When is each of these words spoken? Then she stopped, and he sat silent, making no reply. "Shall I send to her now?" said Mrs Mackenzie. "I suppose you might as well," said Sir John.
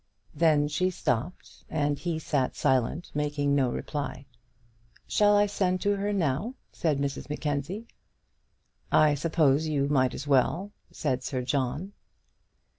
Then 0.33 0.67
she 0.67 0.89
stopped, 0.89 1.63
and 1.69 1.99
he 1.99 2.17
sat 2.17 2.55
silent, 2.55 3.11
making 3.13 3.53
no 3.53 3.69
reply. 3.69 4.25
"Shall 5.05 5.37
I 5.37 5.45
send 5.45 5.79
to 5.81 5.95
her 5.97 6.11
now?" 6.11 6.55
said 6.71 6.97
Mrs 6.97 7.29
Mackenzie. 7.29 7.85
"I 8.91 9.13
suppose 9.13 9.67
you 9.67 9.87
might 9.89 10.15
as 10.15 10.25
well," 10.25 10.71
said 10.91 11.23
Sir 11.23 11.43
John. 11.43 11.93